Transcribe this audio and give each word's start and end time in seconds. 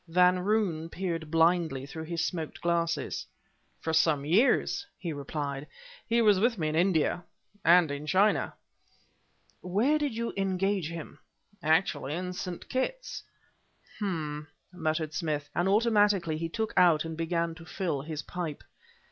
Van 0.07 0.39
Roon 0.39 0.89
peered 0.89 1.29
blindly 1.29 1.85
through 1.85 2.05
his 2.05 2.25
smoked 2.25 2.59
glasses. 2.59 3.27
"For 3.81 3.93
some 3.93 4.25
years," 4.25 4.83
he 4.97 5.13
replied; 5.13 5.67
"he 6.07 6.23
was 6.23 6.39
with 6.39 6.57
me 6.57 6.69
in 6.69 6.75
India 6.75 7.23
and 7.63 7.91
in 7.91 8.07
China." 8.07 8.55
"Where 9.61 9.99
did 9.99 10.15
you 10.15 10.33
engage 10.35 10.89
him?" 10.89 11.19
"Actually, 11.61 12.15
in 12.15 12.33
St. 12.33 12.67
Kitts." 12.67 13.21
"H'm," 13.97 14.47
muttered 14.73 15.13
Smith, 15.13 15.51
and 15.53 15.69
automatically 15.69 16.35
he 16.39 16.49
took 16.49 16.73
out 16.75 17.05
and 17.05 17.15
began 17.15 17.53
to 17.53 17.63
fill 17.63 18.01
his 18.01 18.23
pipe. 18.23 18.63